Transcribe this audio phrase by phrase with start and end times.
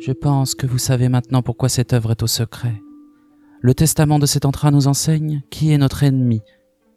[0.00, 2.80] Je pense que vous savez maintenant pourquoi cette œuvre est au secret.
[3.60, 6.40] Le testament de cet entra nous enseigne qui est notre ennemi,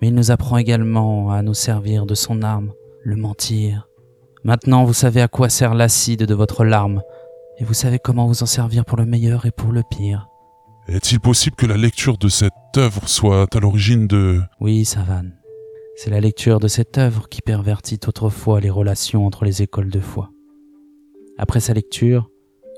[0.00, 2.72] mais il nous apprend également à nous servir de son arme,
[3.02, 3.88] le mentir.
[4.44, 7.02] Maintenant vous savez à quoi sert l'acide de votre larme,
[7.58, 10.28] et vous savez comment vous en servir pour le meilleur et pour le pire.
[10.86, 14.40] Est-il possible que la lecture de cette œuvre soit à l'origine de...
[14.60, 15.34] Oui, Savane.
[15.96, 20.00] C'est la lecture de cette œuvre qui pervertit autrefois les relations entre les écoles de
[20.00, 20.30] foi.
[21.38, 22.30] Après sa lecture,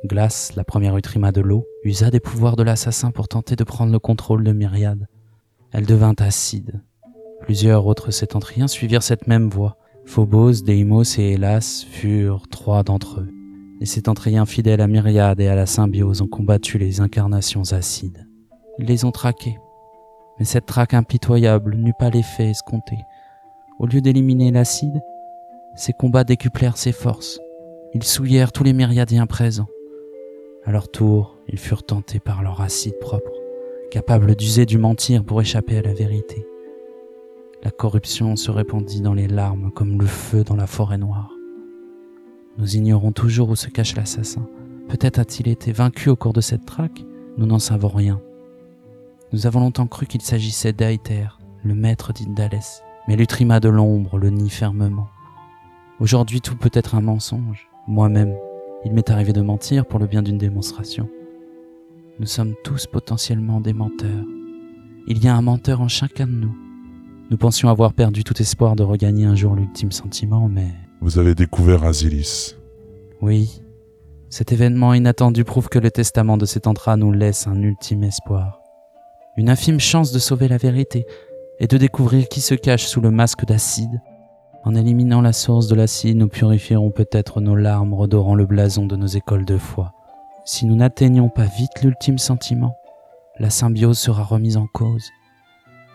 [0.05, 3.93] Glace, la première Utrima de l'eau, usa des pouvoirs de l'assassin pour tenter de prendre
[3.93, 5.09] le contrôle de Myriade.
[5.73, 6.83] Elle devint acide.
[7.41, 9.77] Plusieurs autres septentriens suivirent cette même voie.
[10.05, 13.29] Phobos, Deimos et Hélas furent trois d'entre eux.
[13.81, 18.27] Les septentriens fidèles à Myriade et à la symbiose ont combattu les incarnations acides.
[18.79, 19.59] Ils les ont traqués.
[20.39, 22.97] Mais cette traque impitoyable n'eut pas l'effet escompté.
[23.79, 25.01] Au lieu d'éliminer l'acide,
[25.75, 27.41] ces combats décuplèrent ses forces.
[27.95, 29.69] Ils souillèrent tous les myriadiens présents.
[30.67, 33.31] À leur tour, ils furent tentés par leur acide propre,
[33.93, 36.45] capable d'user du mentir pour échapper à la vérité.
[37.63, 41.31] La corruption se répandit dans les larmes comme le feu dans la forêt noire.
[42.59, 44.45] Nous ignorons toujours où se cache l'assassin.
[44.89, 47.05] Peut-être a-t-il été vaincu au cours de cette traque,
[47.37, 48.21] nous n'en savons rien.
[49.33, 54.31] Nous avons longtemps cru qu'il s'agissait d'Aether, le maître d'Indalès, mais l'Utrima de l'ombre le
[54.31, 55.07] nie fermement.
[56.01, 58.35] Aujourd'hui tout peut être un mensonge, moi-même,
[58.87, 61.09] il m'est arrivé de mentir pour le bien d'une démonstration.
[62.21, 64.25] Nous sommes tous potentiellement des menteurs.
[65.09, 66.57] Il y a un menteur en chacun de nous.
[67.29, 70.69] Nous pensions avoir perdu tout espoir de regagner un jour l'ultime sentiment, mais...
[71.01, 72.55] Vous avez découvert Asilis.
[73.21, 73.61] Oui.
[74.31, 78.61] Cet événement inattendu prouve que le testament de cet entra nous laisse un ultime espoir.
[79.37, 81.07] Une infime chance de sauver la vérité
[81.59, 84.01] et de découvrir qui se cache sous le masque d'acide
[84.67, 88.97] en éliminant la source de l'acide, nous purifierons peut-être nos larmes redorant le blason de
[88.97, 89.93] nos écoles de foi.
[90.45, 92.75] Si nous n'atteignons pas vite l'ultime sentiment,
[93.39, 95.09] la symbiose sera remise en cause.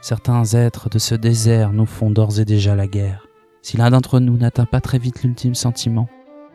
[0.01, 3.27] Certains êtres de ce désert nous font d'ores et déjà la guerre.
[3.61, 6.07] Si l'un d'entre nous n'atteint pas très vite l'ultime sentiment,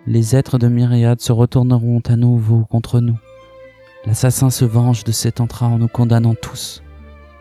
[0.07, 3.19] les êtres de myriades se retourneront à nouveau contre nous.
[4.07, 6.83] L'assassin se venge de cet entra en nous condamnant tous.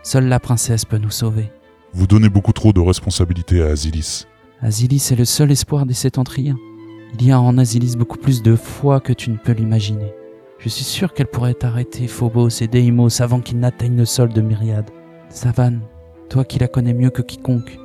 [0.03, 1.49] Seule la princesse peut nous sauver.
[1.93, 4.25] Vous donnez beaucoup trop de responsabilités à Asilis.
[4.61, 6.57] Asilis est le seul espoir des Septentriens.
[7.13, 10.13] Il y a en Asilis beaucoup plus de foi que tu ne peux l'imaginer.
[10.59, 14.41] Je suis sûr qu'elle pourrait arrêter Phobos et Deimos avant qu'ils n'atteignent le sol de
[14.41, 14.89] Myriade.
[15.29, 15.81] Savane,
[16.29, 17.77] toi qui la connais mieux que quiconque,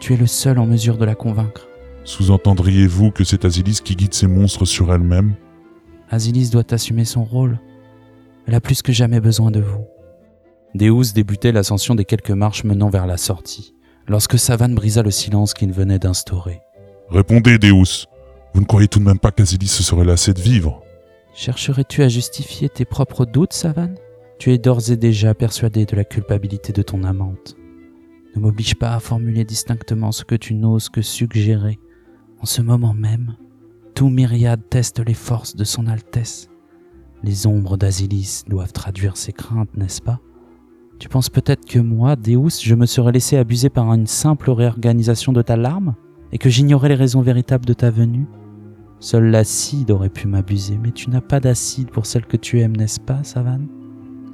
[0.00, 1.68] tu es le seul en mesure de la convaincre.
[2.04, 5.34] Sous-entendriez-vous que c'est Asilis qui guide ces monstres sur elle-même?
[6.10, 7.60] Asilis doit assumer son rôle.
[8.46, 9.86] Elle a plus que jamais besoin de vous.
[10.74, 13.76] Deus débutait l'ascension des quelques marches menant vers la sortie
[14.08, 16.60] lorsque Savane brisa le silence qu'il venait d'instaurer.
[17.08, 18.06] Répondez, Deus.
[18.54, 20.82] Vous ne croyez tout de même pas qu'Azilis se serait lassé de vivre
[21.34, 23.96] Chercherais-tu à justifier tes propres doutes, Savane?
[24.38, 27.56] Tu es d'ores et déjà persuadé de la culpabilité de ton amante.
[28.34, 31.78] Ne m'oblige pas à formuler distinctement ce que tu n'oses que suggérer.
[32.40, 33.36] En ce moment même,
[33.94, 36.48] tout myriade teste les forces de son Altesse.
[37.22, 40.20] Les ombres d'Asilis doivent traduire ses craintes, n'est-ce pas?
[40.98, 45.32] Tu penses peut-être que moi, Deus, je me serais laissé abuser par une simple réorganisation
[45.32, 45.94] de ta larme
[46.32, 48.26] et que j'ignorais les raisons véritables de ta venue?
[48.98, 52.76] Seul l'acide aurait pu m'abuser, mais tu n'as pas d'acide pour celle que tu aimes,
[52.76, 53.68] n'est-ce pas, Savane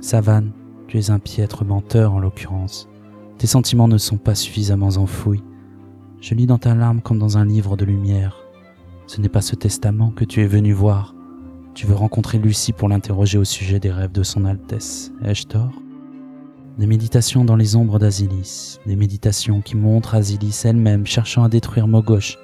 [0.00, 0.52] Savane,
[0.86, 2.88] tu es un piètre menteur en l'occurrence.
[3.38, 5.42] Tes sentiments ne sont pas suffisamment enfouis.
[6.20, 8.36] Je lis dans ta larme comme dans un livre de lumière.
[9.08, 11.16] Ce n'est pas ce testament que tu es venu voir.
[11.74, 15.12] Tu veux rencontrer Lucie pour l'interroger au sujet des rêves de son Altesse.
[15.24, 15.81] Ai-je tort?
[16.78, 21.86] Des méditations dans les ombres d'Asilis, des méditations qui montrent Asilis elle-même cherchant à détruire
[21.86, 22.38] Mogosh,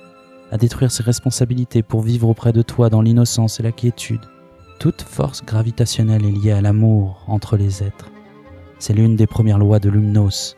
[0.50, 4.20] à détruire ses responsabilités pour vivre auprès de toi dans l'innocence et la quiétude.
[4.78, 8.10] Toute force gravitationnelle est liée à l'amour entre les êtres.
[8.78, 10.56] C'est l'une des premières lois de Lumnos.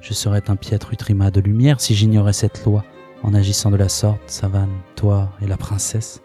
[0.00, 2.84] Je serais un piètre utrima de lumière si j'ignorais cette loi.
[3.22, 6.22] En agissant de la sorte, Savane, toi et la princesse,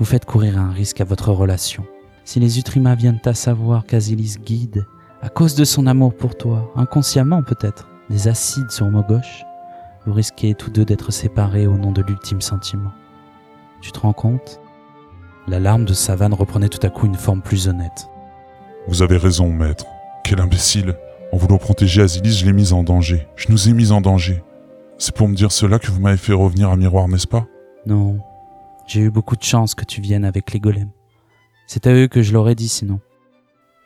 [0.00, 1.84] vous faites courir un risque à votre relation.
[2.24, 4.86] Si les Utrimas viennent à savoir qu'Asilis guide
[5.22, 9.44] à cause de son amour pour toi, inconsciemment peut-être, des acides sur gauche,
[10.06, 12.92] vous risquez tous deux d'être séparés au nom de l'ultime sentiment.
[13.80, 14.60] Tu te rends compte?
[15.48, 18.08] La larme de Savane reprenait tout à coup une forme plus honnête.
[18.88, 19.86] Vous avez raison, maître.
[20.24, 20.96] Quel imbécile.
[21.32, 23.26] En voulant protéger Asilis, je l'ai mise en danger.
[23.36, 24.44] Je nous ai mis en danger.
[24.98, 27.46] C'est pour me dire cela que vous m'avez fait revenir à Miroir, n'est-ce pas?
[27.84, 28.18] Non.
[28.86, 30.90] J'ai eu beaucoup de chance que tu viennes avec les golems.
[31.66, 33.00] C'est à eux que je l'aurais dit sinon.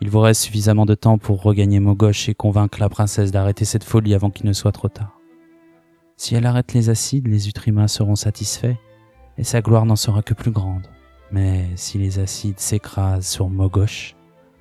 [0.02, 3.84] Il vous reste suffisamment de temps pour regagner Mogosh et convaincre la princesse d'arrêter cette
[3.84, 5.20] folie avant qu'il ne soit trop tard.
[6.16, 8.76] Si elle arrête les acides, les Utrimas seront satisfaits,
[9.36, 10.86] et sa gloire n'en sera que plus grande.
[11.32, 14.16] Mais si les acides s'écrasent sur Mogosh,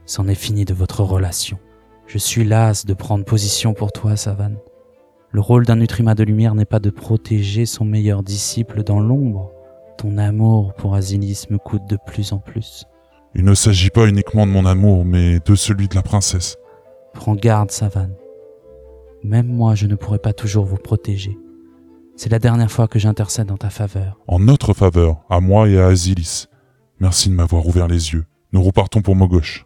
[0.05, 1.57] c'en est fini de votre relation.
[2.05, 4.57] Je suis las de prendre position pour toi, Savane.
[5.31, 9.51] Le rôle d'un Nutrima de lumière n'est pas de protéger son meilleur disciple dans l'ombre.
[9.97, 12.85] Ton amour pour Asilis me coûte de plus en plus.
[13.35, 16.57] Il ne s'agit pas uniquement de mon amour, mais de celui de la princesse.
[17.13, 18.15] Prends garde, Savane.
[19.23, 21.37] Même moi, je ne pourrai pas toujours vous protéger.
[22.15, 24.19] C'est la dernière fois que j'intercède en ta faveur.
[24.27, 26.47] En notre faveur, à moi et à Asilis.
[26.99, 28.25] Merci de m'avoir ouvert les yeux.
[28.51, 29.65] Nous repartons pour Mogosh.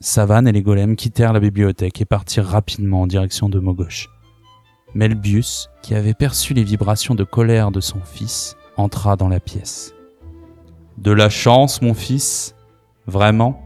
[0.00, 4.08] Savane et les golems quittèrent la bibliothèque et partirent rapidement en direction de Mogosh.
[4.94, 9.92] Melbius, qui avait perçu les vibrations de colère de son fils, entra dans la pièce.
[10.98, 12.56] De la chance, mon fils?
[13.06, 13.62] Vraiment?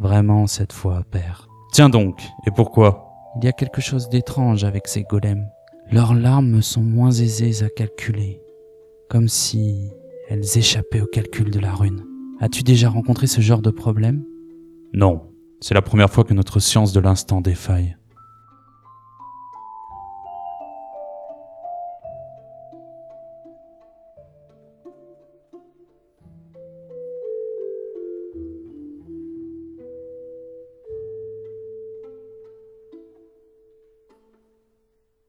[0.00, 1.48] Vraiment cette fois, père.
[1.72, 3.12] Tiens donc, et pourquoi?
[3.36, 5.46] Il y a quelque chose d'étrange avec ces golems.
[5.92, 8.42] Leurs larmes me sont moins aisées à calculer,
[9.08, 9.92] comme si
[10.28, 12.04] elles échappaient au calcul de la rune.
[12.40, 14.24] As-tu déjà rencontré ce genre de problème?
[14.92, 15.22] Non,
[15.60, 17.96] c'est la première fois que notre science de l'instant défaille.